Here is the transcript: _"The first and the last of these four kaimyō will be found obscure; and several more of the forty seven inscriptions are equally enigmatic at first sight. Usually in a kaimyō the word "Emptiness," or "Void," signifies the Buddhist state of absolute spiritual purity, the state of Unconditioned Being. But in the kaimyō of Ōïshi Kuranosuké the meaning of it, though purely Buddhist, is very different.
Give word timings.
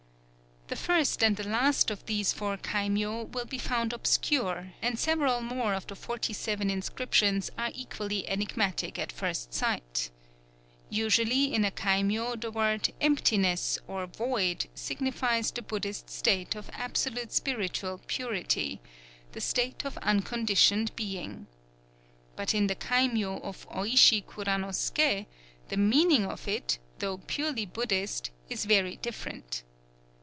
_"The 0.73 0.77
first 0.79 1.21
and 1.21 1.35
the 1.35 1.45
last 1.49 1.91
of 1.91 2.05
these 2.05 2.31
four 2.31 2.55
kaimyō 2.55 3.33
will 3.33 3.43
be 3.43 3.57
found 3.57 3.91
obscure; 3.91 4.71
and 4.81 4.97
several 4.97 5.41
more 5.41 5.73
of 5.73 5.85
the 5.87 5.97
forty 5.97 6.31
seven 6.31 6.69
inscriptions 6.69 7.49
are 7.57 7.71
equally 7.75 8.25
enigmatic 8.29 8.97
at 8.97 9.11
first 9.11 9.53
sight. 9.53 10.11
Usually 10.89 11.53
in 11.53 11.65
a 11.65 11.71
kaimyō 11.71 12.39
the 12.39 12.51
word 12.51 12.93
"Emptiness," 13.01 13.79
or 13.85 14.05
"Void," 14.05 14.69
signifies 14.73 15.51
the 15.51 15.61
Buddhist 15.61 16.09
state 16.09 16.55
of 16.55 16.69
absolute 16.71 17.33
spiritual 17.33 17.99
purity, 18.07 18.79
the 19.33 19.41
state 19.41 19.83
of 19.83 19.97
Unconditioned 19.97 20.95
Being. 20.95 21.47
But 22.37 22.53
in 22.53 22.67
the 22.67 22.77
kaimyō 22.77 23.41
of 23.41 23.67
Ōïshi 23.71 24.23
Kuranosuké 24.23 25.25
the 25.67 25.75
meaning 25.75 26.25
of 26.25 26.47
it, 26.47 26.79
though 26.99 27.17
purely 27.17 27.65
Buddhist, 27.65 28.29
is 28.49 28.63
very 28.63 28.95
different. 28.95 29.63